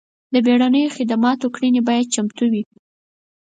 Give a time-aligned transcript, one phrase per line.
[0.33, 2.63] د بیړنیو خدماتو کړنې باید چمتو وي.